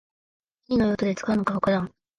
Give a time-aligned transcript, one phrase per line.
[0.69, 1.93] 何の用途で使うのかわからん